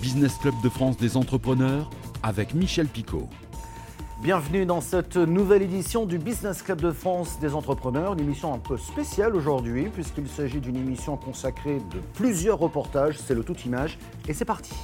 Business 0.00 0.36
Club 0.38 0.54
de 0.62 0.68
France 0.68 0.96
des 0.96 1.16
entrepreneurs 1.16 1.90
avec 2.22 2.54
Michel 2.54 2.86
Picot. 2.86 3.28
Bienvenue 4.22 4.64
dans 4.64 4.80
cette 4.80 5.16
nouvelle 5.16 5.62
édition 5.62 6.06
du 6.06 6.18
Business 6.18 6.62
Club 6.62 6.80
de 6.80 6.92
France 6.92 7.38
des 7.40 7.52
entrepreneurs, 7.52 8.12
une 8.12 8.20
émission 8.20 8.54
un 8.54 8.58
peu 8.58 8.76
spéciale 8.76 9.34
aujourd'hui 9.34 9.88
puisqu'il 9.92 10.28
s'agit 10.28 10.60
d'une 10.60 10.76
émission 10.76 11.16
consacrée 11.16 11.80
de 11.90 11.98
plusieurs 12.14 12.58
reportages, 12.58 13.18
c'est 13.18 13.34
le 13.34 13.42
tout 13.42 13.56
image 13.66 13.98
et 14.28 14.34
c'est 14.34 14.44
parti. 14.44 14.74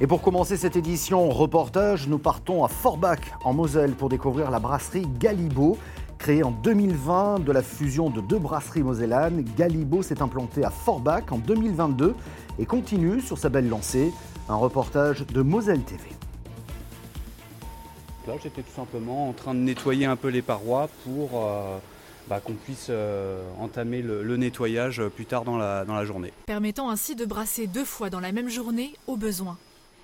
Et 0.00 0.06
pour 0.06 0.20
commencer 0.20 0.56
cette 0.56 0.76
édition 0.76 1.28
reportage, 1.30 2.06
nous 2.06 2.18
partons 2.18 2.64
à 2.64 2.68
Forbach 2.68 3.20
en 3.44 3.54
Moselle 3.54 3.92
pour 3.92 4.08
découvrir 4.08 4.50
la 4.50 4.58
brasserie 4.58 5.06
Galibo. 5.18 5.78
Créée 6.18 6.42
en 6.42 6.50
2020 6.50 7.40
de 7.40 7.52
la 7.52 7.62
fusion 7.62 8.10
de 8.10 8.20
deux 8.20 8.38
brasseries 8.38 8.82
mosellanes, 8.82 9.44
Galibo 9.56 10.02
s'est 10.02 10.22
implanté 10.22 10.64
à 10.64 10.70
Forbach 10.70 11.30
en 11.30 11.38
2022 11.38 12.14
et 12.58 12.66
continue 12.66 13.20
sur 13.20 13.38
sa 13.38 13.48
belle 13.48 13.68
lancée. 13.68 14.12
Un 14.48 14.56
reportage 14.56 15.26
de 15.26 15.42
Moselle 15.42 15.82
TV. 15.82 16.02
Là, 18.26 18.34
j'étais 18.42 18.62
tout 18.62 18.74
simplement 18.74 19.28
en 19.28 19.32
train 19.32 19.54
de 19.54 19.60
nettoyer 19.60 20.06
un 20.06 20.16
peu 20.16 20.28
les 20.28 20.42
parois 20.42 20.88
pour 21.04 21.44
euh, 21.44 21.78
bah, 22.28 22.40
qu'on 22.40 22.54
puisse 22.54 22.88
euh, 22.90 23.42
entamer 23.60 24.02
le, 24.02 24.22
le 24.24 24.36
nettoyage 24.36 25.02
plus 25.14 25.26
tard 25.26 25.44
dans 25.44 25.56
la, 25.56 25.84
dans 25.84 25.94
la 25.94 26.04
journée. 26.04 26.32
permettant 26.46 26.90
ainsi 26.90 27.14
de 27.14 27.24
brasser 27.24 27.66
deux 27.68 27.84
fois 27.84 28.10
dans 28.10 28.20
la 28.20 28.32
même 28.32 28.48
journée 28.48 28.94
au 29.06 29.16
besoin. 29.16 29.58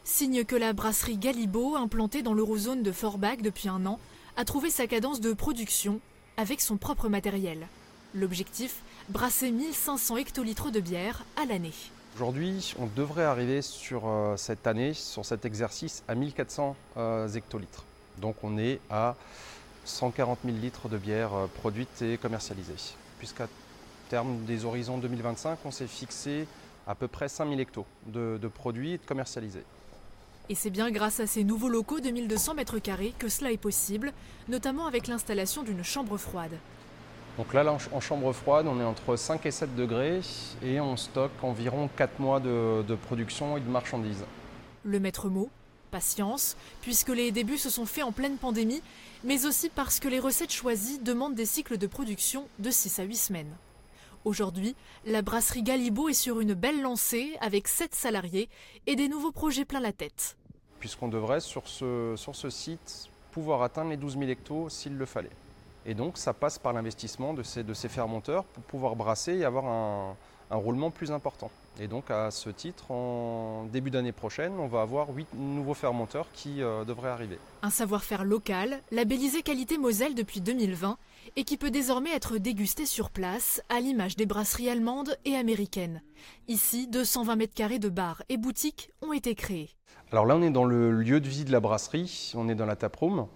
Signe 0.05 0.45
que 0.45 0.57
la 0.57 0.73
brasserie 0.73 1.17
Galibo, 1.17 1.77
implantée 1.77 2.23
dans 2.23 2.35
l'eurozone 2.35 2.83
de 2.83 2.93
Forbach 2.93 3.39
depuis 3.43 3.69
un 3.69 3.87
an, 3.87 3.99
a 4.37 4.45
trouvé 4.45 4.71
sa 4.71 4.87
cadence 4.87 5.21
de 5.21 5.33
production 5.33 6.01
avec 6.37 6.61
son 6.61 6.77
propre 6.77 7.09
matériel. 7.09 7.67
L'objectif, 8.15 8.81
brasser 9.09 9.51
1500 9.51 10.17
hectolitres 10.17 10.71
de 10.71 10.81
bière 10.81 11.25
à 11.37 11.45
l'année. 11.45 11.73
Aujourd'hui, 12.15 12.75
on 12.79 12.87
devrait 12.87 13.25
arriver 13.25 13.63
sur 13.63 14.07
euh, 14.07 14.37
cette 14.37 14.67
année, 14.67 14.95
sur 14.95 15.25
cet 15.25 15.45
exercice, 15.45 16.03
à 16.09 16.15
1400 16.15 16.77
euh, 16.97 17.29
hectolitres. 17.29 17.85
Donc 18.19 18.37
on 18.43 18.59
est 18.59 18.81
à 18.91 19.17
140 19.85 20.41
000 20.45 20.57
litres 20.59 20.89
de 20.89 20.99
bière 20.99 21.35
euh, 21.35 21.47
produite 21.47 22.03
et 22.03 22.19
commercialisée. 22.19 22.95
Puisqu'à 23.19 23.49
terme 24.09 24.45
des 24.45 24.65
horizons 24.65 24.99
2025, 24.99 25.59
on 25.65 25.71
s'est 25.71 25.87
fixé 25.87 26.47
à 26.87 26.95
peu 26.95 27.09
près 27.09 27.29
5000 27.29 27.61
hectos 27.61 27.87
de, 28.07 28.39
de 28.41 28.49
produits 28.49 28.93
et 28.93 28.99
de 28.99 29.07
commercialisés. 29.07 29.65
Et 30.49 30.55
c'est 30.55 30.71
bien 30.71 30.91
grâce 30.91 31.21
à 31.21 31.27
ces 31.27 31.45
nouveaux 31.45 31.69
locaux 31.69 32.01
de 32.01 32.11
1200 32.11 32.55
mètres 32.55 32.79
carrés 32.79 33.15
que 33.19 33.29
cela 33.29 33.53
est 33.53 33.59
possible, 33.59 34.13
notamment 34.49 34.87
avec 34.87 35.07
l'installation 35.07 35.63
d'une 35.63 35.85
chambre 35.85 36.17
froide. 36.17 36.53
Donc 37.39 37.55
là, 37.55 37.65
en 37.93 38.01
chambre 38.01 38.33
froide, 38.33 38.67
on 38.67 38.79
est 38.79 38.85
entre 38.85 39.17
5 39.17 39.47
et 39.47 39.51
7 39.51 39.75
degrés 39.75 40.21
et 40.63 40.81
on 40.81 40.97
stocke 40.97 41.33
environ 41.43 41.89
4 41.97 42.19
mois 42.19 42.41
de, 42.41 42.83
de 42.83 42.95
production 42.95 43.57
et 43.57 43.61
de 43.61 43.69
marchandises. 43.69 44.25
Le 44.85 45.01
maître 45.01 45.29
mot 45.29 45.49
Patience, 45.91 46.57
puisque 46.81 47.11
les 47.11 47.33
débuts 47.33 47.59
se 47.59 47.69
sont 47.69 47.85
faits 47.85 48.05
en 48.05 48.13
pleine 48.13 48.39
pandémie, 48.39 48.83
mais 49.25 49.45
aussi 49.45 49.69
parce 49.69 50.01
que 50.01 50.09
les 50.09 50.19
recettes 50.19 50.53
choisies 50.53 50.99
demandent 50.99 51.35
des 51.35 51.45
cycles 51.45 51.77
de 51.77 51.87
production 51.87 52.49
de 52.59 52.71
6 52.71 52.99
à 52.99 53.03
8 53.05 53.17
semaines. 53.17 53.53
Aujourd'hui, 54.25 54.77
la 55.05 55.21
brasserie 55.23 55.63
Galibo 55.65 56.09
est 56.09 56.13
sur 56.15 56.41
une 56.41 56.55
belle 56.55 56.81
lancée 56.81 57.37
avec 57.41 57.67
7 57.67 57.93
salariés 57.95 58.49
et 58.87 58.95
des 58.95 59.09
nouveaux 59.09 59.33
projets 59.33 59.65
plein 59.65 59.81
la 59.81 59.93
tête. 59.93 60.37
puisqu'on 60.79 61.09
devrait 61.09 61.41
sur 61.41 61.67
ce, 61.69 62.15
sur 62.17 62.35
ce 62.37 62.51
site 62.51 63.09
pouvoir 63.33 63.63
atteindre 63.63 63.91
les 63.91 63.97
12 63.97 64.19
000 64.19 64.31
hectos 64.31 64.69
s'il 64.69 64.97
le 64.97 65.07
fallait. 65.07 65.31
Et 65.87 65.95
donc 65.95 66.19
ça 66.19 66.33
passe 66.35 66.59
par 66.59 66.73
l'investissement 66.73 67.35
de 67.35 67.43
ces, 67.43 67.63
de 67.65 67.75
ces 67.75 67.89
fermenteurs 67.89 68.45
pour 68.45 68.63
pouvoir 68.65 68.95
brasser 68.97 69.35
et 69.39 69.45
avoir 69.45 69.65
un, 69.67 70.17
un 70.51 70.57
roulement 70.57 70.91
plus 70.91 71.11
important. 71.11 71.51
Et 71.81 71.89
donc 71.89 72.11
à 72.11 72.31
ce 72.31 72.51
titre, 72.51 72.91
en 72.91 73.65
début 73.73 73.91
d'année 73.91 74.13
prochaine, 74.13 74.53
on 74.59 74.67
va 74.69 74.83
avoir 74.83 75.09
8 75.11 75.35
nouveaux 75.35 75.75
fermenteurs 75.75 76.27
qui 76.33 76.63
euh, 76.63 76.85
devraient 76.85 77.09
arriver. 77.11 77.39
Un 77.63 77.71
savoir-faire 77.71 78.25
local, 78.25 78.83
labellisé 78.91 79.43
qualité 79.43 79.79
Moselle 79.79 80.15
depuis 80.15 80.41
2020 80.41 80.99
et 81.37 81.45
qui 81.45 81.57
peut 81.57 81.71
désormais 81.71 82.15
être 82.15 82.39
dégusté 82.39 82.87
sur 82.87 83.11
place 83.11 83.63
à 83.69 83.81
l'image 83.81 84.17
des 84.17 84.27
brasseries 84.27 84.69
allemandes 84.69 85.17
et 85.25 85.37
américaines. 85.37 86.03
Ici, 86.49 86.87
220 86.89 87.37
mètres 87.37 87.55
carrés 87.55 87.79
de 87.79 87.89
bars 87.89 88.23
et 88.29 88.37
boutiques 88.37 88.91
ont 89.01 89.13
été 89.13 89.35
créés. 89.35 89.71
Alors 90.11 90.27
là, 90.27 90.37
on 90.37 90.43
est 90.43 90.51
dans 90.51 90.65
le 90.65 90.93
lieu 90.93 91.21
de 91.21 91.29
vie 91.29 91.45
de 91.45 91.53
la 91.53 91.61
brasserie, 91.61 92.33
on 92.35 92.49
est 92.49 92.55
dans 92.55 92.67
la 92.67 92.77
taproom, 92.77 93.29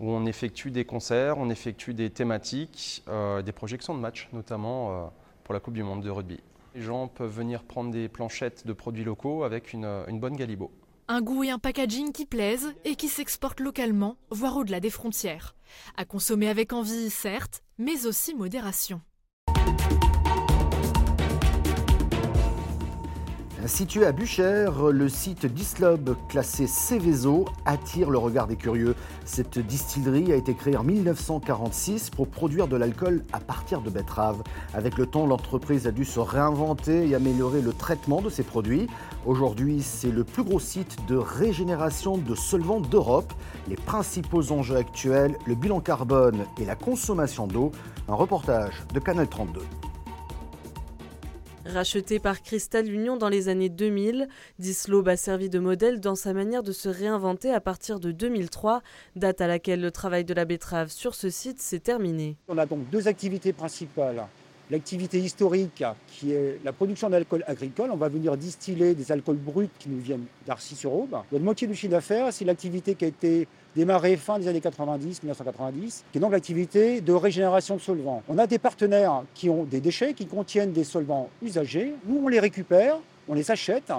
où 0.00 0.10
on 0.10 0.26
effectue 0.26 0.70
des 0.70 0.84
concerts, 0.84 1.38
on 1.38 1.50
effectue 1.50 1.94
des 1.94 2.10
thématiques, 2.10 3.02
euh, 3.08 3.42
des 3.42 3.52
projections 3.52 3.94
de 3.94 4.00
matchs, 4.00 4.28
notamment 4.32 4.90
euh, 4.90 5.06
pour 5.44 5.54
la 5.54 5.60
Coupe 5.60 5.74
du 5.74 5.82
Monde 5.82 6.02
de 6.02 6.10
rugby. 6.10 6.40
Les 6.74 6.82
gens 6.82 7.08
peuvent 7.08 7.34
venir 7.34 7.64
prendre 7.64 7.90
des 7.90 8.08
planchettes 8.08 8.66
de 8.66 8.72
produits 8.72 9.04
locaux 9.04 9.44
avec 9.44 9.72
une, 9.72 9.86
une 10.08 10.20
bonne 10.20 10.36
Galibo. 10.36 10.70
Un 11.12 11.22
goût 11.22 11.42
et 11.42 11.50
un 11.50 11.58
packaging 11.58 12.12
qui 12.12 12.24
plaisent 12.24 12.72
et 12.84 12.94
qui 12.94 13.08
s'exportent 13.08 13.58
localement, 13.58 14.16
voire 14.30 14.56
au-delà 14.56 14.78
des 14.78 14.90
frontières. 14.90 15.56
À 15.96 16.04
consommer 16.04 16.48
avec 16.48 16.72
envie, 16.72 17.10
certes, 17.10 17.64
mais 17.78 18.06
aussi 18.06 18.32
modération. 18.32 19.00
Situé 23.66 24.06
à 24.06 24.12
Buchères, 24.12 24.84
le 24.86 25.08
site 25.08 25.44
d'Islob, 25.44 26.16
classé 26.28 26.66
Céveso, 26.66 27.44
attire 27.66 28.08
le 28.08 28.16
regard 28.16 28.46
des 28.46 28.56
curieux. 28.56 28.94
Cette 29.26 29.58
distillerie 29.58 30.32
a 30.32 30.36
été 30.36 30.54
créée 30.54 30.76
en 30.76 30.82
1946 30.82 32.08
pour 32.08 32.28
produire 32.28 32.68
de 32.68 32.76
l'alcool 32.76 33.22
à 33.32 33.38
partir 33.38 33.82
de 33.82 33.90
betteraves. 33.90 34.42
Avec 34.72 34.96
le 34.96 35.04
temps, 35.04 35.26
l'entreprise 35.26 35.86
a 35.86 35.90
dû 35.90 36.06
se 36.06 36.20
réinventer 36.20 37.06
et 37.06 37.14
améliorer 37.14 37.60
le 37.60 37.74
traitement 37.74 38.22
de 38.22 38.30
ses 38.30 38.44
produits. 38.44 38.88
Aujourd'hui, 39.26 39.82
c'est 39.82 40.10
le 40.10 40.24
plus 40.24 40.42
gros 40.42 40.60
site 40.60 40.96
de 41.06 41.16
régénération 41.16 42.16
de 42.16 42.34
solvants 42.34 42.80
d'Europe. 42.80 43.32
Les 43.68 43.76
principaux 43.76 44.52
enjeux 44.52 44.76
actuels, 44.76 45.36
le 45.44 45.54
bilan 45.54 45.80
carbone 45.80 46.46
et 46.58 46.64
la 46.64 46.76
consommation 46.76 47.46
d'eau. 47.46 47.72
Un 48.08 48.14
reportage 48.14 48.84
de 48.94 49.00
Canal 49.00 49.28
32. 49.28 49.60
Racheté 51.66 52.18
par 52.20 52.42
Cristal 52.42 52.90
Union 52.90 53.18
dans 53.18 53.28
les 53.28 53.48
années 53.48 53.68
2000, 53.68 54.28
Dislobe 54.58 55.08
a 55.08 55.16
servi 55.16 55.50
de 55.50 55.58
modèle 55.58 56.00
dans 56.00 56.14
sa 56.14 56.32
manière 56.32 56.62
de 56.62 56.72
se 56.72 56.88
réinventer 56.88 57.50
à 57.52 57.60
partir 57.60 58.00
de 58.00 58.12
2003, 58.12 58.80
date 59.14 59.42
à 59.42 59.46
laquelle 59.46 59.82
le 59.82 59.90
travail 59.90 60.24
de 60.24 60.32
la 60.32 60.46
betterave 60.46 60.88
sur 60.88 61.14
ce 61.14 61.28
site 61.28 61.60
s'est 61.60 61.80
terminé. 61.80 62.36
On 62.48 62.56
a 62.56 62.64
donc 62.64 62.88
deux 62.88 63.08
activités 63.08 63.52
principales. 63.52 64.26
L'activité 64.70 65.18
historique, 65.18 65.84
qui 66.06 66.32
est 66.32 66.60
la 66.64 66.72
production 66.72 67.10
d'alcool 67.10 67.44
agricole. 67.46 67.90
On 67.90 67.96
va 67.96 68.08
venir 68.08 68.36
distiller 68.38 68.94
des 68.94 69.12
alcools 69.12 69.36
bruts 69.36 69.68
qui 69.78 69.90
nous 69.90 70.00
viennent 70.00 70.26
d'Arcy-sur-Aube. 70.46 71.16
L'autre 71.30 71.44
moitié 71.44 71.66
du 71.66 71.74
chiffre 71.74 71.90
d'affaires, 71.90 72.32
c'est 72.32 72.44
l'activité 72.46 72.94
qui 72.94 73.04
a 73.04 73.08
été 73.08 73.48
démarrée 73.76 74.16
fin 74.16 74.38
des 74.38 74.48
années 74.48 74.60
90, 74.60 75.22
1990, 75.22 76.04
qui 76.10 76.18
est 76.18 76.20
donc 76.20 76.32
l'activité 76.32 77.00
de 77.00 77.12
régénération 77.12 77.76
de 77.76 77.80
solvants. 77.80 78.22
On 78.28 78.38
a 78.38 78.46
des 78.46 78.58
partenaires 78.58 79.22
qui 79.34 79.48
ont 79.48 79.64
des 79.64 79.80
déchets 79.80 80.14
qui 80.14 80.26
contiennent 80.26 80.72
des 80.72 80.84
solvants 80.84 81.28
usagés. 81.42 81.94
Nous, 82.06 82.20
on 82.24 82.28
les 82.28 82.40
récupère, 82.40 82.98
on 83.28 83.34
les 83.34 83.50
achète 83.50 83.92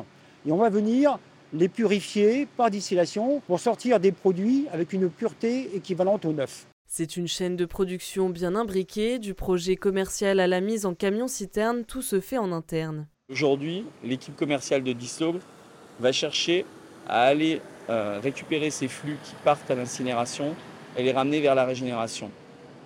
et 0.46 0.52
on 0.52 0.58
va 0.58 0.70
venir 0.70 1.20
les 1.54 1.68
purifier 1.68 2.48
par 2.58 2.70
distillation 2.70 3.42
pour 3.48 3.60
sortir 3.60 4.00
des 4.00 4.12
produits 4.12 4.68
avec 4.72 4.94
une 4.94 5.10
pureté 5.10 5.76
équivalente 5.76 6.26
au 6.26 6.34
neuf. 6.34 6.66
C'est 6.88 7.16
une 7.16 7.28
chaîne 7.28 7.56
de 7.56 7.66
production 7.66 8.30
bien 8.30 8.56
imbriquée, 8.56 9.18
du 9.18 9.34
projet 9.34 9.78
commercial 9.78 10.40
à 10.42 10.48
la 10.48 10.60
mise 10.60 10.86
en 10.86 10.94
camion-citerne, 10.94 11.86
tout 11.86 12.02
se 12.02 12.20
fait 12.20 12.38
en 12.38 12.52
interne. 12.52 13.08
Aujourd'hui, 13.30 13.86
l'équipe 14.04 14.36
commerciale 14.36 14.84
de 14.84 14.92
Dislobe 14.92 15.40
va 16.02 16.12
chercher 16.12 16.66
à 17.08 17.24
aller 17.24 17.62
euh, 17.91 18.22
récupérer 18.24 18.72
ces 18.72 18.88
flux 18.88 19.18
qui 19.22 19.35
partent 19.44 19.69
à 19.69 19.75
l'incinération 19.75 20.56
et 20.96 21.03
les 21.03 21.12
ramener 21.12 21.41
vers 21.41 21.56
la 21.56 21.66
régénération. 21.66 22.31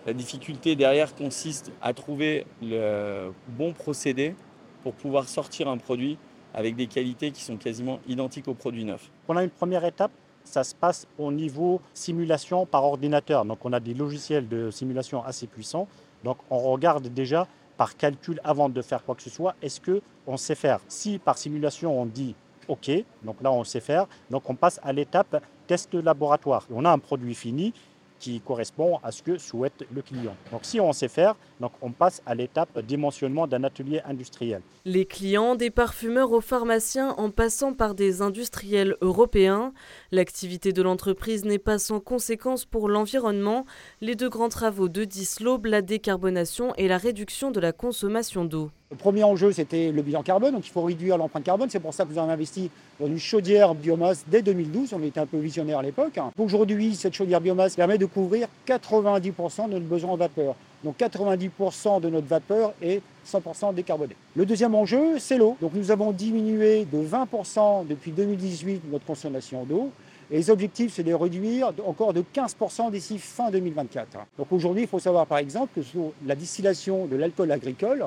La 0.08 0.14
difficulté 0.14 0.76
derrière 0.76 1.14
consiste 1.14 1.72
à 1.80 1.94
trouver 1.94 2.48
le 2.60 3.32
bon 3.50 3.72
procédé 3.72 4.34
pour 4.82 4.94
pouvoir 4.94 5.28
sortir 5.28 5.68
un 5.68 5.78
produit 5.78 6.18
avec 6.56 6.76
des 6.76 6.88
qualités 6.88 7.30
qui 7.30 7.44
sont 7.44 7.58
quasiment 7.58 8.00
identiques 8.08 8.48
au 8.48 8.56
produit 8.56 8.84
neuf. 8.84 9.12
On 9.28 9.38
a 9.38 9.44
une 9.44 9.52
première 9.52 9.86
étape, 9.86 10.12
ça 10.44 10.64
se 10.64 10.74
passe 10.74 11.06
au 11.20 11.32
niveau 11.32 11.82
simulation 11.94 12.66
par 12.66 12.84
ordinateur. 12.84 13.46
Donc 13.46 13.64
on 13.64 13.74
a 13.74 13.80
des 13.80 13.94
logiciels 13.94 14.48
de 14.48 14.72
simulation 14.72 15.24
assez 15.24 15.46
puissants. 15.46 15.88
Donc 16.24 16.38
on 16.50 16.58
regarde 16.58 17.08
déjà 17.10 17.48
par 17.78 17.96
calcul 17.96 18.42
avant 18.44 18.70
de 18.70 18.82
faire 18.82 19.04
quoi 19.04 19.14
que 19.14 19.22
ce 19.22 19.30
soit, 19.30 19.54
est-ce 19.62 19.80
que 19.80 20.02
on 20.26 20.38
sait 20.38 20.56
faire 20.56 20.80
Si 20.88 21.20
par 21.20 21.38
simulation 21.38 22.02
on 22.02 22.08
dit 22.08 22.34
OK, 22.68 22.92
donc 23.24 23.42
là 23.42 23.52
on 23.52 23.64
sait 23.64 23.80
faire, 23.80 24.08
donc 24.30 24.50
on 24.50 24.56
passe 24.56 24.80
à 24.84 24.94
l'étape 24.94 25.44
test 25.68 25.94
laboratoire. 25.94 26.68
On 26.72 26.86
a 26.86 26.92
un 26.92 27.00
produit 27.00 27.36
fini 27.36 27.74
qui 28.20 28.42
correspond 28.42 29.00
à 29.04 29.12
ce 29.12 29.22
que 29.22 29.38
souhaite 29.38 29.86
le 29.94 30.02
client. 30.02 30.36
Donc 30.52 30.62
si 30.64 30.80
on 30.80 30.94
sait 30.94 31.08
faire, 31.08 31.36
on 31.82 31.92
passe 31.92 32.22
à 32.26 32.34
l'étape 32.34 32.80
dimensionnement 32.80 33.46
d'un 33.46 33.64
atelier 33.64 34.02
industriel. 34.06 34.62
Les 34.86 35.06
clients, 35.06 35.56
des 35.56 35.70
parfumeurs 35.70 36.32
aux 36.32 36.42
pharmaciens 36.42 37.10
en 37.18 37.30
passant 37.30 37.74
par 37.74 37.94
des 37.94 38.22
industriels 38.22 38.96
européens, 39.02 39.74
l'activité 40.12 40.72
de 40.72 40.82
l'entreprise 40.82 41.46
n'est 41.46 41.60
pas 41.60 41.78
sans 41.78 42.00
conséquences 42.00 42.66
pour 42.66 42.90
l'environnement. 42.90 43.66
Les 44.02 44.16
deux 44.16 44.30
grands 44.30 44.50
travaux 44.50 44.90
de 44.90 45.04
Dislobe, 45.04 45.66
la 45.66 45.82
décarbonation 45.82 46.74
et 46.76 46.88
la 46.88 46.98
réduction 46.98 47.52
de 47.52 47.60
la 47.60 47.74
consommation 47.74 48.46
d'eau. 48.46 48.72
Le 48.92 48.98
premier 48.98 49.24
enjeu, 49.24 49.52
c'était 49.52 49.92
le 49.92 50.04
bilan 50.04 50.22
carbone, 50.22 50.54
donc 50.54 50.68
il 50.68 50.70
faut 50.70 50.84
réduire 50.84 51.18
l'empreinte 51.18 51.44
carbone. 51.44 51.68
C'est 51.72 51.80
pour 51.80 51.92
ça 51.92 52.06
que 52.06 52.12
nous 52.12 52.20
avons 52.20 52.30
investi 52.30 52.70
dans 53.00 53.08
une 53.08 53.18
chaudière 53.18 53.74
biomasse 53.74 54.24
dès 54.28 54.44
2012. 54.44 54.94
On 54.94 55.02
était 55.02 55.20
un 55.20 55.26
peu 55.26 55.40
visionnaire 55.40 55.80
à 55.80 55.82
l'époque. 55.82 56.20
Aujourd'hui, 56.38 56.94
cette 56.94 57.16
chaudière 57.16 57.42
biomasse 57.42 57.76
permet 57.76 57.98
de 57.98 58.06
couvrir 58.06 58.48
90% 58.68 59.70
de 59.70 59.74
notre 59.74 59.86
besoin 59.86 60.12
en 60.12 60.18
vapeur. 60.18 60.54
Donc 60.84 61.00
90% 61.00 62.00
de 62.00 62.10
notre 62.10 62.28
vapeur 62.28 62.74
est 62.80 63.02
100% 63.28 63.74
décarboné. 63.74 64.16
Le 64.36 64.46
deuxième 64.46 64.76
enjeu, 64.76 65.18
c'est 65.18 65.40
l'eau. 65.40 65.58
Donc 65.62 65.72
nous 65.74 65.90
avons 65.90 66.12
diminué 66.12 66.86
de 66.86 67.00
20% 67.00 67.88
depuis 67.88 68.12
2018 68.12 68.84
notre 68.92 69.06
consommation 69.06 69.64
d'eau. 69.64 69.90
Et 70.30 70.38
les 70.38 70.50
objectifs, 70.52 70.94
c'est 70.94 71.04
de 71.04 71.14
réduire 71.14 71.72
encore 71.88 72.14
de 72.14 72.24
15% 72.36 72.92
d'ici 72.92 73.18
fin 73.18 73.50
2024. 73.50 74.20
Donc 74.38 74.48
aujourd'hui, 74.52 74.84
il 74.84 74.88
faut 74.88 75.00
savoir 75.00 75.26
par 75.26 75.40
exemple 75.40 75.70
que 75.76 75.82
sur 75.82 76.12
la 76.24 76.36
distillation 76.36 77.08
de 77.08 77.16
l'alcool 77.16 77.52
agricole, 77.52 78.06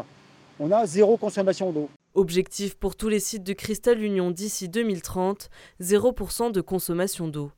on 0.61 0.71
a 0.73 0.87
zéro 0.87 1.17
consommation 1.17 1.73
d'eau. 1.73 1.89
Objectif 2.15 2.75
pour 2.75 2.97
tous 2.97 3.09
les 3.09 3.21
sites 3.21 3.45
de 3.45 3.53
Cristal 3.53 4.03
Union 4.03 4.31
d'ici 4.31 4.69
2030, 4.69 5.51
0% 5.81 6.53
de 6.53 6.61
consommation 6.61 7.29
d'eau. 7.29 7.53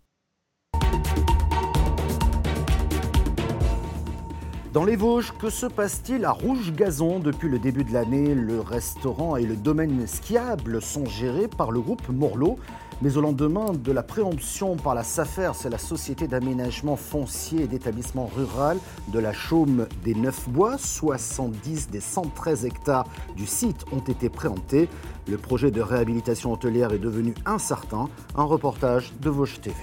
Dans 4.73 4.85
les 4.85 4.95
Vosges, 4.95 5.33
que 5.37 5.51
se 5.51 5.67
passe-t-il 5.67 6.25
à 6.25 6.31
Rouge 6.31 6.73
Gazon 6.73 7.19
depuis 7.19 7.49
le 7.49 7.59
début 7.59 7.83
de 7.83 7.93
l'année 7.93 8.35
Le 8.35 8.61
restaurant 8.61 9.37
et 9.37 9.45
le 9.45 9.57
domaine 9.57 10.07
skiable 10.07 10.81
sont 10.81 11.07
gérés 11.07 11.49
par 11.49 11.73
le 11.73 11.81
groupe 11.81 12.09
Morlot. 12.09 12.57
Mais 13.03 13.17
au 13.17 13.23
lendemain 13.23 13.73
de 13.73 13.93
la 13.93 14.03
préemption 14.03 14.77
par 14.77 14.95
la 14.95 15.03
SAFER, 15.05 15.53
c'est 15.55 15.71
la 15.71 15.79
Société 15.79 16.29
d'aménagement 16.29 16.97
foncier 16.97 17.63
et 17.63 17.67
d'établissement 17.67 18.27
rural 18.27 18.79
de 19.09 19.19
la 19.19 19.33
Chaume 19.33 19.87
des 20.05 20.15
Neuf-Bois, 20.15 20.77
70 20.77 21.89
des 21.89 22.01
113 22.01 22.67
hectares 22.67 23.07
du 23.37 23.47
site 23.47 23.87
ont 23.93 24.01
été 24.01 24.29
préemptés. 24.29 24.91
Le 25.27 25.39
projet 25.39 25.71
de 25.71 25.81
réhabilitation 25.81 26.53
hôtelière 26.53 26.93
est 26.93 26.99
devenu 26.99 27.33
incertain. 27.47 28.11
Un 28.37 28.45
reportage 28.45 29.15
de 29.19 29.31
Vosges 29.31 29.63
TV. 29.63 29.77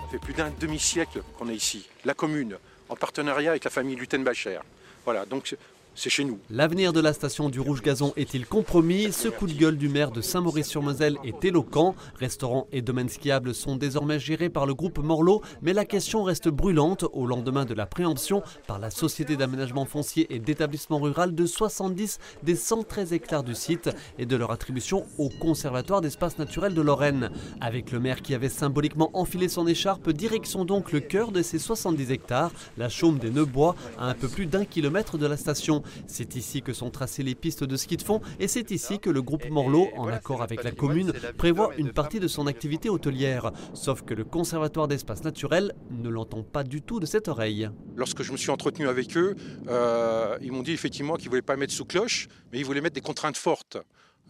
Ça 0.00 0.08
fait 0.10 0.18
plus 0.18 0.34
d'un 0.34 0.52
demi-siècle 0.60 1.22
qu'on 1.38 1.48
est 1.48 1.56
ici, 1.56 1.88
la 2.04 2.12
commune, 2.12 2.58
en 2.90 2.94
partenariat 2.96 3.52
avec 3.52 3.64
la 3.64 3.70
famille 3.70 3.96
Lutenbacher. 3.96 4.58
Voilà, 5.06 5.24
donc 5.24 5.56
c'est 5.94 6.10
chez 6.10 6.24
nous. 6.24 6.38
L'avenir 6.50 6.92
de 6.92 7.00
la 7.00 7.12
station 7.12 7.48
du 7.48 7.60
Rouge 7.60 7.82
Gazon 7.82 8.12
est-il 8.16 8.46
compromis? 8.46 9.12
Ce 9.12 9.28
coup 9.28 9.46
de 9.46 9.52
gueule 9.52 9.76
du 9.76 9.88
maire 9.88 10.10
de 10.10 10.20
Saint-Maurice-sur-Moselle 10.20 11.16
est 11.24 11.44
éloquent. 11.44 11.94
Restaurants 12.18 12.66
et 12.72 12.82
domaines 12.82 13.08
skiables 13.08 13.54
sont 13.54 13.76
désormais 13.76 14.18
gérés 14.18 14.48
par 14.48 14.66
le 14.66 14.74
groupe 14.74 14.98
Morlot, 14.98 15.42
mais 15.62 15.72
la 15.72 15.84
question 15.84 16.22
reste 16.22 16.48
brûlante 16.48 17.04
au 17.12 17.26
lendemain 17.26 17.64
de 17.64 17.74
la 17.74 17.86
préemption 17.86 18.42
par 18.66 18.78
la 18.78 18.90
Société 18.90 19.36
d'aménagement 19.36 19.84
foncier 19.84 20.26
et 20.30 20.38
d'établissement 20.38 20.98
rural 20.98 21.34
de 21.34 21.46
70 21.46 22.18
des 22.42 22.56
113 22.56 23.12
hectares 23.12 23.44
du 23.44 23.54
site 23.54 23.90
et 24.18 24.26
de 24.26 24.36
leur 24.36 24.50
attribution 24.50 25.06
au 25.18 25.28
Conservatoire 25.28 26.00
d'espace 26.00 26.38
naturel 26.38 26.74
de 26.74 26.82
Lorraine. 26.82 27.30
Avec 27.60 27.92
le 27.92 28.00
maire 28.00 28.22
qui 28.22 28.34
avait 28.34 28.48
symboliquement 28.48 29.10
enfilé 29.12 29.48
son 29.48 29.66
écharpe, 29.66 30.10
direction 30.10 30.64
donc 30.64 30.92
le 30.92 31.00
cœur 31.00 31.32
de 31.32 31.42
ces 31.42 31.58
70 31.58 32.10
hectares, 32.10 32.52
la 32.78 32.88
chaume 32.88 33.18
des 33.18 33.30
Neubois, 33.30 33.74
à 33.98 34.06
un 34.06 34.14
peu 34.14 34.28
plus 34.28 34.46
d'un 34.46 34.64
kilomètre 34.64 35.18
de 35.18 35.26
la 35.26 35.36
station. 35.36 35.79
C'est 36.06 36.36
ici 36.36 36.62
que 36.62 36.72
sont 36.72 36.90
tracées 36.90 37.22
les 37.22 37.34
pistes 37.34 37.64
de 37.64 37.76
ski 37.76 37.96
de 37.96 38.02
fond 38.02 38.20
et 38.38 38.48
c'est 38.48 38.70
ici 38.70 38.98
que 38.98 39.10
le 39.10 39.22
groupe 39.22 39.48
Morlot, 39.50 39.88
en 39.96 40.08
accord 40.08 40.42
avec 40.42 40.64
la 40.64 40.72
commune, 40.72 41.12
prévoit 41.36 41.74
une 41.76 41.92
partie 41.92 42.20
de 42.20 42.28
son 42.28 42.46
activité 42.46 42.88
hôtelière. 42.88 43.52
Sauf 43.74 44.02
que 44.02 44.14
le 44.14 44.24
Conservatoire 44.24 44.88
d'espace 44.88 45.24
naturel 45.24 45.74
ne 45.90 46.08
l'entend 46.08 46.42
pas 46.42 46.64
du 46.64 46.82
tout 46.82 47.00
de 47.00 47.06
cette 47.06 47.28
oreille. 47.28 47.68
Lorsque 47.96 48.22
je 48.22 48.32
me 48.32 48.36
suis 48.36 48.50
entretenu 48.50 48.88
avec 48.88 49.16
eux, 49.16 49.34
euh, 49.68 50.38
ils 50.40 50.52
m'ont 50.52 50.62
dit 50.62 50.72
effectivement 50.72 51.16
qu'ils 51.16 51.26
ne 51.26 51.30
voulaient 51.30 51.42
pas 51.42 51.56
mettre 51.56 51.72
sous 51.72 51.84
cloche, 51.84 52.28
mais 52.52 52.58
ils 52.58 52.64
voulaient 52.64 52.80
mettre 52.80 52.94
des 52.94 53.00
contraintes 53.00 53.36
fortes. 53.36 53.78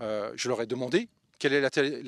Euh, 0.03 0.33
je 0.37 0.49
leur 0.49 0.63
ai 0.63 0.67
demandé 0.67 1.09
quelle 1.39 1.53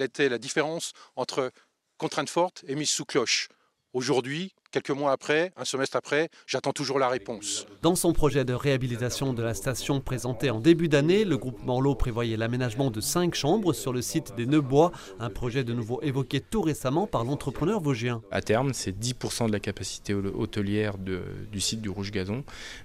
était 0.01 0.29
la 0.29 0.39
différence 0.39 0.93
entre 1.17 1.51
contraintes 1.97 2.31
fortes 2.31 2.65
et 2.67 2.75
mise 2.75 2.91
sous 2.91 3.05
cloche. 3.05 3.49
Aujourd'hui, 3.93 4.55
quelques 4.73 4.91
mois 4.91 5.13
après, 5.13 5.53
un 5.57 5.65
semestre 5.65 5.97
après, 5.97 6.31
j'attends 6.47 6.73
toujours 6.73 6.99
la 6.99 7.09
réponse. 7.09 7.67
Dans 7.83 7.95
son 7.95 8.13
projet 8.13 8.45
de 8.45 8.55
réhabilitation 8.55 9.35
de 9.35 9.43
la 9.43 9.55
station 9.55 10.01
présenté 10.01 10.51
en 10.51 10.61
début 10.61 10.89
d'année, 10.89 11.25
le 11.25 11.37
groupe 11.37 11.63
Morlot 11.63 11.95
prévoyait 11.95 12.37
l'aménagement 12.37 12.91
de 12.91 13.01
cinq 13.01 13.35
chambres 13.35 13.75
sur 13.75 13.93
le 13.93 14.03
site 14.03 14.35
des 14.35 14.47
Neubois, 14.47 14.91
un 15.21 15.29
projet 15.31 15.63
de 15.63 15.75
nouveau 15.75 16.01
évoqué 16.03 16.41
tout 16.41 16.63
récemment 16.63 17.07
par 17.07 17.25
l'entrepreneur 17.25 17.81
vosgien. 17.81 18.23
À 18.31 18.41
terme, 18.41 18.73
c'est 18.73 18.99
10% 18.99 19.47
de 19.47 19.53
la 19.53 19.61
capacité 19.61 20.15
hôtelière 20.15 20.97
du 20.99 21.61
site 21.61 21.83
du 21.83 21.91
Rouge 21.91 22.11
Gazon, 22.11 22.43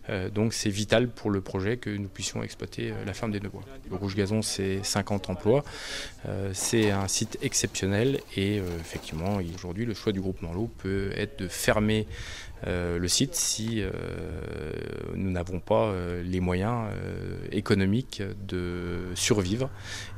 euh, 0.09 0.29
donc 0.29 0.53
c'est 0.53 0.69
vital 0.69 1.09
pour 1.09 1.31
le 1.31 1.41
projet 1.41 1.77
que 1.77 1.89
nous 1.89 2.09
puissions 2.09 2.43
exploiter 2.43 2.91
euh, 2.91 3.05
la 3.05 3.13
ferme 3.13 3.31
des 3.31 3.39
Neubois. 3.39 3.63
Le 3.89 3.95
Rouge 3.95 4.15
Gazon, 4.15 4.41
c'est 4.41 4.83
50 4.83 5.29
emplois, 5.29 5.63
euh, 6.27 6.51
c'est 6.53 6.91
un 6.91 7.07
site 7.07 7.37
exceptionnel 7.41 8.19
et 8.35 8.57
effectivement, 8.79 9.39
aujourd'hui, 9.55 9.85
le 9.85 9.93
choix 9.93 10.11
du 10.11 10.19
groupe 10.19 10.41
Morlot 10.41 10.69
peut 10.77 11.11
être 11.15 11.39
de 11.39 11.47
faire 11.47 11.76
fermer 11.77 12.07
euh, 12.65 12.97
le 12.97 13.07
site 13.07 13.35
si 13.35 13.81
euh, 13.81 13.91
nous 15.13 15.29
n'avons 15.29 15.59
pas 15.59 15.89
euh, 15.89 16.23
les 16.23 16.39
moyens 16.39 16.87
économiques 17.51 18.23
de 18.47 19.11
survivre 19.13 19.69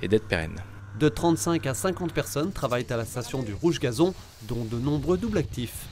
et 0.02 0.08
d'être 0.08 0.28
pérennes. 0.28 0.62
De 1.00 1.10
35 1.10 1.66
à 1.68 1.74
50 1.74 2.14
personnes 2.14 2.52
travaillent 2.54 2.88
à 2.90 2.98
la 2.98 3.06
station 3.06 3.44
du 3.44 3.54
Rouge 3.54 3.80
Gazon, 3.80 4.14
dont 4.44 4.64
de 4.64 4.78
nombreux 4.78 5.18
doubles 5.18 5.38
actifs. 5.38 5.88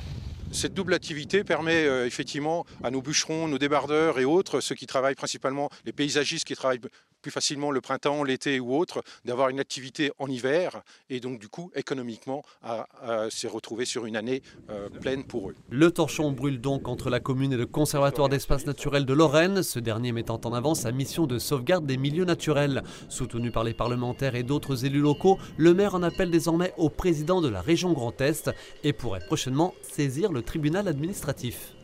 Cette 0.53 0.73
double 0.73 0.93
activité 0.93 1.43
permet 1.43 1.83
effectivement 2.05 2.65
à 2.81 2.89
nos 2.89 3.01
bûcherons, 3.01 3.49
nos 3.49 3.57
débardeurs 3.57 4.17
et 4.17 4.23
autres, 4.23 4.61
ceux 4.61 4.75
qui 4.75 4.87
travaillent 4.87 5.15
principalement, 5.15 5.69
les 5.85 5.91
paysagistes 5.91 6.47
qui 6.47 6.55
travaillent 6.55 6.79
plus 7.27 7.31
facilement 7.33 7.71
le 7.71 7.81
printemps, 7.81 8.23
l'été 8.23 8.61
ou 8.61 8.73
autre, 8.73 9.03
d'avoir 9.25 9.49
une 9.49 9.59
activité 9.59 10.13
en 10.17 10.29
hiver 10.29 10.81
et 11.09 11.19
donc 11.19 11.39
du 11.39 11.49
coup 11.49 11.71
économiquement 11.75 12.41
à, 12.63 12.87
se 13.29 13.47
retrouver 13.47 13.83
sur 13.83 14.05
une 14.05 14.15
année 14.15 14.41
euh, 14.69 14.87
pleine 14.89 15.25
pour 15.25 15.49
eux. 15.49 15.55
Le 15.69 15.91
torchon 15.91 16.31
brûle 16.31 16.61
donc 16.61 16.87
entre 16.87 17.09
la 17.09 17.19
commune 17.19 17.51
et 17.51 17.57
le 17.57 17.65
Conservatoire 17.65 18.29
d'espace 18.29 18.65
naturel 18.65 19.05
de 19.05 19.13
Lorraine, 19.13 19.61
ce 19.61 19.79
dernier 19.79 20.13
mettant 20.13 20.39
en 20.45 20.53
avant 20.53 20.73
sa 20.73 20.93
mission 20.93 21.27
de 21.27 21.37
sauvegarde 21.37 21.85
des 21.85 21.97
milieux 21.97 22.23
naturels. 22.23 22.81
Soutenu 23.09 23.51
par 23.51 23.65
les 23.65 23.73
parlementaires 23.73 24.35
et 24.35 24.43
d'autres 24.43 24.85
élus 24.85 25.01
locaux, 25.01 25.37
le 25.57 25.73
maire 25.73 25.95
en 25.95 26.03
appelle 26.03 26.31
désormais 26.31 26.73
au 26.77 26.89
président 26.89 27.41
de 27.41 27.49
la 27.49 27.59
région 27.59 27.91
Grand 27.91 28.21
Est 28.21 28.51
et 28.85 28.93
pourrait 28.93 29.25
prochainement 29.25 29.73
saisir 29.81 30.31
le 30.31 30.43
tribunal 30.43 30.87
administratif. 30.87 31.76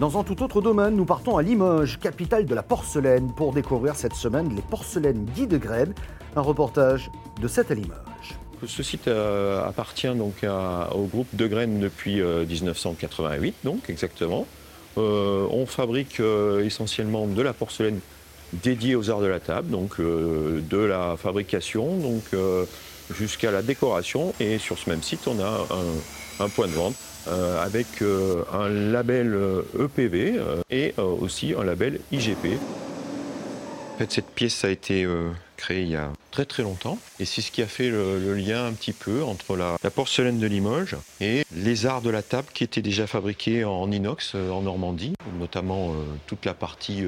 Dans 0.00 0.18
un 0.18 0.24
tout 0.24 0.42
autre 0.42 0.60
domaine, 0.60 0.96
nous 0.96 1.04
partons 1.04 1.36
à 1.36 1.42
Limoges, 1.42 2.00
capitale 2.00 2.46
de 2.46 2.54
la 2.54 2.64
porcelaine, 2.64 3.32
pour 3.32 3.52
découvrir 3.52 3.94
cette 3.94 4.14
semaine 4.14 4.52
les 4.52 4.62
porcelaines 4.62 5.24
Guy 5.36 5.46
de 5.46 5.56
Graine. 5.56 5.94
Un 6.34 6.40
reportage 6.40 7.12
de 7.40 7.46
7 7.46 7.70
à 7.70 7.74
Limoges. 7.74 8.34
Ce 8.66 8.82
site 8.82 9.06
euh, 9.06 9.64
appartient 9.64 10.12
donc 10.16 10.44
au 10.92 11.04
groupe 11.04 11.28
de 11.32 11.46
graines 11.46 11.78
depuis 11.78 12.20
1988, 12.20 13.54
euh, 13.64 13.68
donc 13.70 13.88
exactement. 13.88 14.48
Euh, 14.98 15.46
on 15.50 15.64
fabrique 15.64 16.20
essentiellement 16.64 17.28
de 17.28 17.42
la 17.42 17.52
porcelaine 17.52 18.00
dédiée 18.52 18.96
aux 18.96 19.10
arts 19.10 19.20
de 19.20 19.26
la 19.26 19.38
table, 19.38 19.70
donc 19.70 20.00
de 20.00 20.76
la 20.76 21.16
fabrication 21.16 21.98
donc 21.98 22.24
jusqu'à 23.12 23.52
la 23.52 23.62
décoration. 23.62 24.34
Et 24.40 24.58
sur 24.58 24.76
ce 24.76 24.90
même 24.90 25.02
site, 25.02 25.28
on 25.28 25.38
a 25.40 25.66
un 26.40 26.48
point 26.48 26.66
de 26.66 26.72
vente 26.72 26.96
avec 27.26 27.86
euh, 28.02 28.44
un 28.52 28.68
label 28.68 29.36
EPV 29.78 30.34
euh, 30.36 30.56
e 30.56 30.62
et 30.70 30.94
aussi 30.98 31.54
un 31.58 31.64
label 31.64 32.00
IGP. 32.12 32.58
En 33.94 33.98
fait, 33.98 34.12
cette 34.12 34.30
pièce 34.30 34.64
a 34.64 34.70
été 34.70 35.06
créée 35.56 35.82
il 35.82 35.88
y 35.88 35.94
a 35.94 36.10
très 36.32 36.44
très 36.44 36.64
longtemps 36.64 36.98
et 37.20 37.24
c'est 37.24 37.42
ce 37.42 37.52
qui 37.52 37.62
a 37.62 37.68
fait 37.68 37.90
le, 37.90 38.34
lien 38.34 38.66
un 38.66 38.72
petit 38.72 38.92
peu 38.92 39.22
entre 39.22 39.56
la, 39.56 39.78
porcelaine 39.94 40.40
de 40.40 40.48
Limoges 40.48 40.96
et 41.20 41.44
les 41.54 41.86
arts 41.86 42.02
de 42.02 42.10
la 42.10 42.22
table 42.22 42.48
qui 42.52 42.64
étaient 42.64 42.82
déjà 42.82 43.06
fabriqués 43.06 43.64
en 43.64 43.88
inox 43.92 44.34
en 44.34 44.62
Normandie, 44.62 45.14
notamment 45.38 45.94
toute 46.26 46.44
la 46.44 46.54
partie 46.54 47.04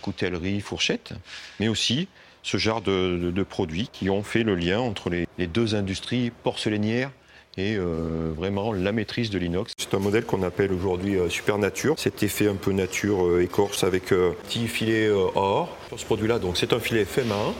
coutellerie, 0.00 0.62
fourchette, 0.62 1.12
mais 1.60 1.68
aussi 1.68 2.08
ce 2.42 2.56
genre 2.56 2.80
de, 2.80 3.44
produits 3.46 3.90
qui 3.92 4.08
ont 4.08 4.22
fait 4.22 4.42
le 4.42 4.54
lien 4.54 4.80
entre 4.80 5.10
les, 5.10 5.28
les 5.36 5.46
deux 5.46 5.74
industries 5.74 6.32
porcelainières 6.42 7.10
et 7.56 7.76
euh, 7.76 8.32
vraiment 8.36 8.72
la 8.72 8.92
maîtrise 8.92 9.30
de 9.30 9.38
l'inox. 9.38 9.72
C'est 9.76 9.94
un 9.94 9.98
modèle 9.98 10.24
qu'on 10.24 10.42
appelle 10.42 10.72
aujourd'hui 10.72 11.16
euh, 11.16 11.28
Super 11.28 11.58
Nature. 11.58 11.98
Cet 11.98 12.22
effet 12.22 12.48
un 12.48 12.54
peu 12.54 12.72
nature 12.72 13.26
euh, 13.26 13.42
écorce 13.42 13.84
avec 13.84 14.06
petit 14.06 14.68
filet 14.68 15.10
or. 15.10 15.76
Sur 15.88 16.00
ce 16.00 16.04
produit-là, 16.04 16.38
donc 16.38 16.56
c'est 16.56 16.72
un 16.72 16.80
filet 16.80 17.04
fait 17.04 17.24
main 17.24 17.54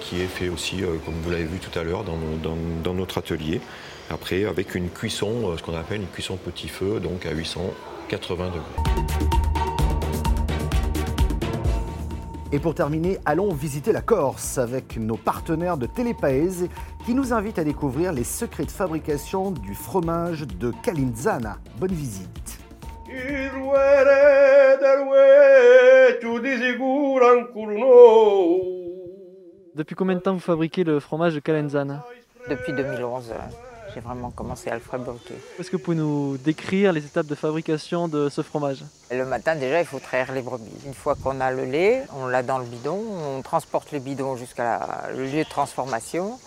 qui 0.00 0.18
est 0.22 0.26
fait 0.26 0.48
aussi, 0.48 0.76
comme 1.04 1.12
vous 1.22 1.30
l'avez 1.30 1.44
vu 1.44 1.58
tout 1.58 1.78
à 1.78 1.82
l'heure, 1.82 2.02
dans, 2.02 2.94
notre 2.94 3.18
atelier. 3.18 3.60
Après, 4.08 4.46
avec 4.46 4.74
une 4.74 4.88
cuisson, 4.88 5.54
ce 5.58 5.62
qu'on 5.62 5.74
appelle 5.74 6.00
une 6.00 6.06
cuisson 6.06 6.36
petit 6.36 6.68
feu, 6.68 7.00
donc 7.00 7.26
à 7.26 7.32
880 7.32 8.46
degrés. 8.46 9.37
Et 12.50 12.58
pour 12.58 12.74
terminer, 12.74 13.18
allons 13.26 13.52
visiter 13.52 13.92
la 13.92 14.00
Corse 14.00 14.56
avec 14.56 14.96
nos 14.96 15.18
partenaires 15.18 15.76
de 15.76 15.84
Télépaese 15.84 16.68
qui 17.04 17.14
nous 17.14 17.34
invitent 17.34 17.58
à 17.58 17.64
découvrir 17.64 18.12
les 18.12 18.24
secrets 18.24 18.64
de 18.64 18.70
fabrication 18.70 19.50
du 19.50 19.74
fromage 19.74 20.46
de 20.46 20.72
Calinzana. 20.82 21.58
Bonne 21.78 21.92
visite. 21.92 22.58
Depuis 29.74 29.94
combien 29.94 30.14
de 30.16 30.20
temps 30.20 30.32
vous 30.32 30.40
fabriquez 30.40 30.84
le 30.84 31.00
fromage 31.00 31.34
de 31.34 31.40
Calenzane 31.40 32.00
Depuis 32.48 32.72
2011, 32.72 33.34
j'ai 33.94 34.00
vraiment 34.00 34.30
commencé 34.30 34.70
à 34.70 34.74
le 34.74 34.80
fabriquer. 34.80 35.34
Est-ce 35.58 35.70
que 35.70 35.76
vous 35.76 35.82
pouvez 35.82 35.96
nous 35.96 36.36
décrire 36.38 36.92
les 36.92 37.04
étapes 37.04 37.26
de 37.26 37.34
fabrication 37.34 38.08
de 38.08 38.28
ce 38.28 38.42
fromage? 38.42 38.84
Le 39.10 39.24
matin, 39.24 39.56
déjà, 39.56 39.80
il 39.80 39.86
faut 39.86 39.98
traire 39.98 40.32
les 40.32 40.42
brebis. 40.42 40.70
Une 40.86 40.94
fois 40.94 41.14
qu'on 41.14 41.40
a 41.40 41.50
le 41.50 41.64
lait, 41.64 42.04
on 42.16 42.26
l'a 42.26 42.42
dans 42.42 42.58
le 42.58 42.66
bidon, 42.66 42.98
on 42.98 43.42
transporte 43.42 43.92
le 43.92 43.98
bidon 43.98 44.36
jusqu'à 44.36 45.08
le 45.14 45.24
lieu 45.24 45.44
de 45.44 45.48
transformation. 45.48 46.38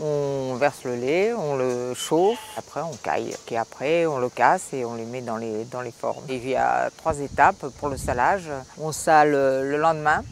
On 0.00 0.54
verse 0.54 0.84
le 0.84 0.94
lait, 0.94 1.34
on 1.34 1.54
le 1.56 1.92
chauffe, 1.92 2.38
après 2.56 2.80
on 2.80 2.96
caille. 3.02 3.36
Et 3.50 3.58
après, 3.58 4.06
on 4.06 4.18
le 4.18 4.30
casse 4.30 4.72
et 4.72 4.86
on 4.86 4.94
les 4.94 5.04
met 5.04 5.20
dans 5.20 5.36
les, 5.36 5.64
dans 5.64 5.82
les 5.82 5.92
formes. 5.92 6.24
Et 6.30 6.36
il 6.36 6.48
y 6.48 6.56
a 6.56 6.88
trois 6.96 7.18
étapes 7.20 7.66
pour 7.78 7.90
le 7.90 7.98
salage. 7.98 8.48
On 8.80 8.90
sale 8.92 9.32
le 9.32 9.76
lendemain, 9.76 10.22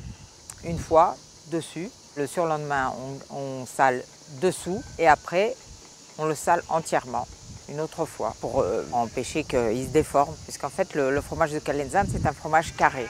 une 0.64 0.78
fois, 0.78 1.14
dessus. 1.50 1.90
Le 2.16 2.26
surlendemain, 2.26 2.92
on, 3.30 3.37
on 3.37 3.66
sale 3.66 4.02
dessous. 4.40 4.82
Et 4.99 5.06
après, 5.06 5.54
on 6.21 6.27
le 6.27 6.35
sale 6.35 6.62
entièrement 6.69 7.27
une 7.71 7.81
autre 7.81 8.05
fois 8.05 8.35
pour 8.41 8.61
euh, 8.61 8.85
empêcher 8.93 9.43
qu'il 9.45 9.85
se 9.87 9.91
déforme. 9.93 10.35
Puisqu'en 10.45 10.69
fait, 10.69 10.95
le, 10.95 11.11
le 11.12 11.21
fromage 11.21 11.53
de 11.53 11.61
Calenzane, 11.61 12.09
c'est 12.12 12.27
un 12.27 12.33
fromage 12.33 12.75
carré. 12.77 13.07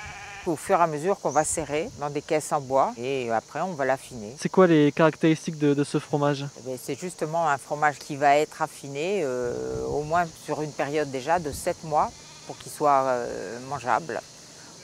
Au 0.46 0.54
fur 0.56 0.78
et 0.78 0.82
à 0.82 0.86
mesure 0.86 1.18
qu'on 1.18 1.30
va 1.30 1.44
serrer 1.44 1.90
dans 1.98 2.08
des 2.08 2.22
caisses 2.22 2.52
en 2.52 2.60
bois 2.60 2.94
et 2.96 3.30
après 3.30 3.60
on 3.60 3.72
va 3.74 3.84
l'affiner. 3.84 4.34
C'est 4.38 4.48
quoi 4.48 4.66
les 4.66 4.90
caractéristiques 4.90 5.58
de, 5.58 5.74
de 5.74 5.84
ce 5.84 5.98
fromage? 5.98 6.46
Eh 6.58 6.62
bien, 6.68 6.76
C'est 6.82 6.98
justement 6.98 7.46
un 7.48 7.58
fromage 7.58 7.98
qui 7.98 8.16
va 8.16 8.36
être 8.36 8.62
affiné 8.62 9.20
euh, 9.22 9.84
au 9.86 10.02
moins 10.02 10.24
sur 10.46 10.62
une 10.62 10.72
période 10.72 11.10
déjà 11.10 11.38
de 11.38 11.52
7 11.52 11.84
mois 11.84 12.10
pour 12.46 12.56
qu'il 12.56 12.72
soit 12.72 13.02
euh, 13.06 13.58
mangeable. 13.68 14.20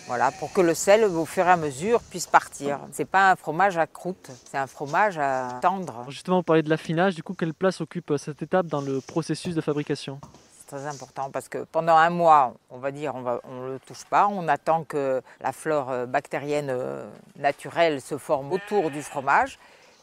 Voilà, 0.07 0.31
pour 0.31 0.53
que 0.53 0.61
le 0.61 0.73
sel, 0.73 1.03
au 1.05 1.25
fur 1.25 1.45
et 1.49 1.51
à 1.51 1.57
mesure, 1.57 2.01
puisse 2.01 2.29
partir. 2.29 2.79
C'est 2.93 3.05
pas 3.05 3.33
un 3.33 3.37
fromage 3.37 3.77
à 3.77 3.89
croûte, 3.89 4.31
c'est 4.49 4.57
un 4.57 4.69
fromage 4.69 5.19
à 5.19 5.59
tendre. 5.61 6.05
Justement, 6.09 6.37
vous 6.37 6.43
parlez 6.45 6.63
de 6.63 6.71
l'affinage, 6.71 7.17
du 7.17 7.25
coup, 7.25 7.35
quelle 7.35 7.53
place 7.53 7.81
occupe 7.81 8.13
euh, 8.13 8.17
cette 8.17 8.41
étape 8.41 8.67
dans 8.67 8.81
le 8.81 9.01
processus 9.01 9.57
de 9.57 9.61
fabrication? 9.61 10.21
C'est 10.59 10.77
très 10.77 10.87
important 10.87 11.31
parce 11.33 11.49
que 11.49 11.59
pendant 11.65 11.97
un 11.97 12.11
mois, 12.11 12.55
on 12.71 12.79
va 12.79 12.93
dire, 12.93 13.17
on 13.17 13.23
ne 13.63 13.73
le 13.73 13.81
touche 13.81 14.05
pas. 14.05 14.29
On 14.29 14.47
attend 14.47 14.85
que 14.85 15.23
la 15.41 15.51
flore 15.51 15.91
euh, 15.91 16.07
bactérienne 16.07 16.71
euh, 16.71 17.05
naturelle 17.37 18.01
se 18.01 18.17
forme 18.17 18.53
autour 18.53 18.93
du 18.93 19.03
fromage. 19.03 19.59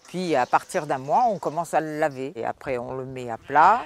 Puis 0.10 0.36
à 0.36 0.46
partir 0.46 0.86
d'un 0.86 0.98
mois, 0.98 1.28
on 1.30 1.40
commence 1.40 1.74
à 1.74 1.80
le 1.80 1.98
laver. 1.98 2.34
Et 2.36 2.44
après, 2.44 2.78
on 2.78 2.94
le 2.94 3.06
met 3.06 3.30
à 3.30 3.38
plat. 3.38 3.82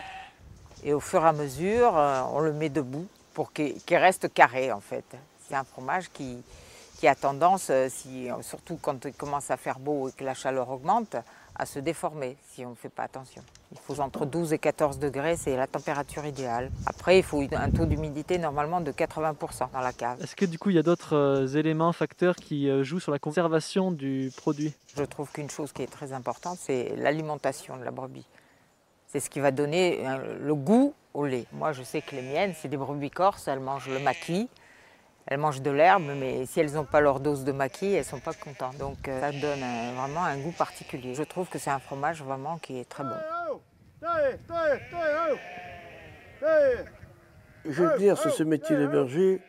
Et 0.83 0.95
au 0.95 0.99
fur 0.99 1.23
et 1.23 1.27
à 1.27 1.33
mesure, 1.33 1.93
on 2.33 2.39
le 2.39 2.53
met 2.53 2.69
debout 2.69 3.07
pour 3.35 3.53
qu'il 3.53 3.77
reste 3.91 4.33
carré 4.33 4.71
en 4.71 4.79
fait. 4.79 5.05
C'est 5.47 5.55
un 5.55 5.63
fromage 5.63 6.09
qui, 6.11 6.37
qui 6.99 7.07
a 7.07 7.15
tendance, 7.15 7.67
euh, 7.69 7.87
si, 7.89 8.27
surtout 8.41 8.77
quand 8.81 9.05
il 9.05 9.13
commence 9.13 9.51
à 9.51 9.57
faire 9.57 9.79
beau 9.79 10.09
et 10.09 10.11
que 10.11 10.23
la 10.23 10.33
chaleur 10.33 10.69
augmente, 10.69 11.15
à 11.57 11.65
se 11.65 11.79
déformer 11.79 12.37
si 12.53 12.65
on 12.65 12.71
ne 12.71 12.75
fait 12.75 12.89
pas 12.89 13.03
attention. 13.03 13.41
Il 13.71 13.79
faut 13.79 13.99
entre 13.99 14.25
12 14.25 14.53
et 14.53 14.59
14 14.59 14.99
degrés, 14.99 15.35
c'est 15.35 15.55
la 15.57 15.67
température 15.67 16.25
idéale. 16.25 16.71
Après, 16.85 17.17
il 17.17 17.23
faut 17.23 17.43
un 17.51 17.71
taux 17.71 17.85
d'humidité 17.85 18.37
normalement 18.37 18.79
de 18.79 18.91
80% 18.91 19.71
dans 19.73 19.79
la 19.79 19.91
cave. 19.91 20.21
Est-ce 20.21 20.35
que 20.35 20.45
du 20.45 20.59
coup, 20.59 20.69
il 20.69 20.75
y 20.75 20.79
a 20.79 20.83
d'autres 20.83 21.15
euh, 21.15 21.47
éléments, 21.47 21.91
facteurs 21.93 22.35
qui 22.35 22.69
euh, 22.69 22.83
jouent 22.83 22.99
sur 22.99 23.11
la 23.11 23.19
conservation 23.19 23.91
du 23.91 24.31
produit? 24.37 24.73
Je 24.95 25.03
trouve 25.03 25.31
qu'une 25.31 25.49
chose 25.49 25.71
qui 25.73 25.81
est 25.81 25.91
très 25.91 26.13
importante, 26.13 26.57
c'est 26.61 26.95
l'alimentation 26.95 27.77
de 27.77 27.83
la 27.83 27.91
brebis. 27.91 28.25
C'est 29.07 29.19
ce 29.19 29.29
qui 29.29 29.39
va 29.39 29.51
donner 29.51 30.05
euh, 30.05 30.37
le 30.39 30.55
goût 30.55 30.93
au 31.13 31.25
lait. 31.25 31.45
Moi, 31.53 31.71
je 31.71 31.81
sais 31.81 32.01
que 32.01 32.15
les 32.15 32.21
miennes, 32.21 32.53
c'est 32.55 32.67
des 32.67 32.77
brebis 32.77 33.09
corses, 33.09 33.47
elles 33.47 33.59
mangent 33.59 33.89
le 33.89 33.99
maquis. 33.99 34.47
Elles 35.27 35.37
mangent 35.39 35.61
de 35.61 35.71
l'herbe, 35.71 36.03
mais 36.19 36.45
si 36.45 36.59
elles 36.61 36.71
n'ont 36.73 36.85
pas 36.85 37.01
leur 37.01 37.19
dose 37.19 37.43
de 37.43 37.51
maquis, 37.51 37.91
elles 37.93 37.99
ne 37.99 38.03
sont 38.03 38.19
pas 38.19 38.33
contentes. 38.33 38.77
Donc 38.77 39.07
euh, 39.07 39.19
ça 39.19 39.31
donne 39.31 39.61
un- 39.61 39.93
vraiment 39.93 40.23
un 40.23 40.37
goût 40.37 40.51
particulier. 40.53 41.13
Je 41.15 41.23
trouve 41.23 41.49
que 41.49 41.59
c'est 41.59 41.69
un 41.69 41.79
fromage 41.79 42.23
vraiment 42.23 42.57
qui 42.59 42.79
est 42.79 42.85
très 42.87 43.03
bon. 43.03 43.09
J'exerce 47.65 48.29
ce 48.29 48.43
métier 48.43 48.77
de 48.77 48.87
berger 48.87 49.41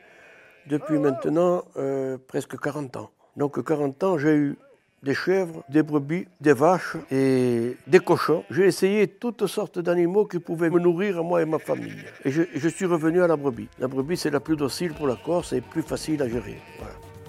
depuis 0.67 0.99
maintenant 0.99 1.63
euh, 1.77 2.19
presque 2.27 2.59
40 2.59 2.97
ans. 2.97 3.11
Donc 3.37 3.63
40 3.65 4.03
ans, 4.03 4.19
j'ai 4.19 4.35
eu 4.35 4.59
des 5.03 5.15
chèvres, 5.15 5.63
des 5.69 5.83
brebis, 5.83 6.27
des 6.41 6.53
vaches 6.53 6.97
et 7.11 7.77
des 7.87 8.01
cochons. 8.01 8.45
J'ai 8.51 8.67
essayé 8.67 9.07
toutes 9.07 9.47
sortes 9.47 9.79
d'animaux 9.79 10.25
qui 10.25 10.39
pouvaient 10.39 10.71
me 10.71 10.81
nourrir, 10.81 11.23
moi 11.23 11.43
et 11.43 11.47
ma 11.47 11.59
famille. 11.59 12.05
Et 12.25 12.31
je, 12.31 12.69
suis 12.69 12.87
revenu 12.87 13.23
à 13.23 13.27
la 13.27 13.37
brebis. 13.37 13.69
La 13.79 13.89
brebis, 13.89 14.17
c'est 14.17 14.31
la 14.31 14.41
plus 14.41 14.57
docile 14.57 14.95
pour 14.95 15.07
la 15.07 15.17
Corse 15.17 15.53
et 15.53 15.61
plus 15.61 15.83
facile 15.83 16.23
à 16.23 16.29
gérer. 16.29 16.59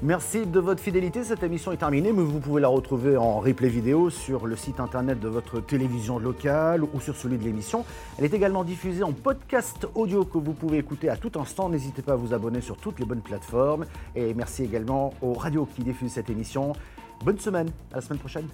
Merci 0.01 0.45
de 0.45 0.61
votre 0.61 0.81
fidélité. 0.81 1.25
Cette 1.25 1.43
émission 1.43 1.73
est 1.73 1.77
terminée, 1.77 2.13
mais 2.13 2.23
vous 2.23 2.39
pouvez 2.39 2.61
la 2.61 2.69
retrouver 2.69 3.17
en 3.17 3.39
replay 3.39 3.67
vidéo 3.67 4.09
sur 4.09 4.47
le 4.47 4.55
site 4.55 4.79
internet 4.79 5.19
de 5.19 5.27
votre 5.27 5.59
télévision 5.59 6.19
locale 6.19 6.85
ou 6.85 7.01
sur 7.01 7.17
celui 7.17 7.37
de 7.37 7.43
l'émission. 7.43 7.83
Elle 8.17 8.23
est 8.23 8.33
également 8.33 8.63
diffusée 8.63 9.03
en 9.03 9.11
podcast 9.11 9.85
audio 9.95 10.23
que 10.23 10.37
vous 10.37 10.53
pouvez 10.53 10.77
écouter 10.77 11.09
à 11.09 11.17
tout 11.17 11.37
instant. 11.37 11.67
N'hésitez 11.67 12.01
pas 12.01 12.13
à 12.13 12.15
vous 12.15 12.33
abonner 12.33 12.61
sur 12.61 12.77
toutes 12.77 12.97
les 12.99 13.05
bonnes 13.05 13.21
plateformes. 13.21 13.85
Et 14.15 14.33
merci 14.33 14.63
également 14.63 15.13
aux 15.21 15.33
radios 15.33 15.67
qui 15.75 15.83
diffusent 15.83 16.13
cette 16.13 16.29
émission. 16.29 16.71
Bonne 17.23 17.39
semaine, 17.39 17.69
à 17.91 17.95
la 17.95 18.01
semaine 18.01 18.19
prochaine. 18.19 18.47